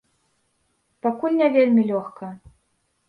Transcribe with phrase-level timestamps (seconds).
[1.07, 2.25] Пакуль не вельмі лёгка.